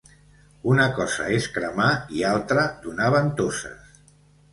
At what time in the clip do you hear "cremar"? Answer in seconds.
1.57-1.89